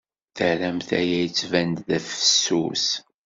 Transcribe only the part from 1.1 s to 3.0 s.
yettban-d fessus.